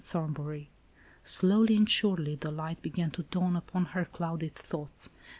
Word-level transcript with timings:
Thornbury." 0.03 0.71
Slowly 1.21 1.75
and 1.75 1.87
surely 1.87 2.33
the 2.35 2.49
light 2.49 2.81
began 2.81 3.11
to 3.11 3.21
dawn 3.21 3.55
upon 3.55 3.85
her 3.85 4.05
clouded 4.05 4.55
thoughts. 4.55 5.11